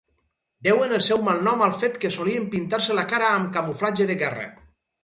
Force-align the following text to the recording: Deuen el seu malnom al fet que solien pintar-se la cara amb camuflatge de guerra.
Deuen 0.67 0.95
el 0.97 1.03
seu 1.09 1.21
malnom 1.27 1.61
al 1.67 1.75
fet 1.83 2.01
que 2.05 2.13
solien 2.17 2.49
pintar-se 2.57 2.99
la 3.03 3.05
cara 3.13 3.33
amb 3.39 3.57
camuflatge 3.61 4.11
de 4.15 4.19
guerra. 4.25 4.53